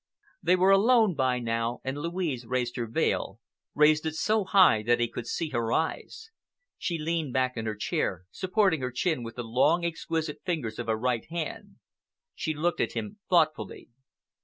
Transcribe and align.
They 0.41 0.55
were 0.55 0.71
alone 0.71 1.13
by 1.13 1.37
now 1.37 1.79
and 1.83 1.95
Louise 1.95 2.47
raised 2.47 2.75
her 2.75 2.87
veil, 2.87 3.39
raised 3.75 4.03
it 4.07 4.15
so 4.15 4.43
high 4.45 4.81
that 4.81 4.99
he 4.99 5.07
could 5.07 5.27
see 5.27 5.49
her 5.49 5.71
eyes. 5.71 6.31
She 6.79 6.97
leaned 6.97 7.33
back 7.33 7.55
in 7.55 7.67
her 7.67 7.75
chair, 7.75 8.25
supporting 8.31 8.81
her 8.81 8.89
chin 8.89 9.21
with 9.21 9.35
the 9.35 9.43
long, 9.43 9.85
exquisite 9.85 10.39
fingers 10.43 10.79
of 10.79 10.87
her 10.87 10.97
right 10.97 11.25
hand. 11.29 11.75
She 12.33 12.55
looked 12.55 12.81
at 12.81 12.93
him 12.93 13.19
thoughtfully. 13.29 13.89